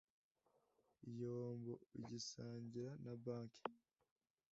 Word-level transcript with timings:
igihombo 1.07 1.73
ugisangira 1.99 2.91
na 3.03 3.13
banki 3.23 3.61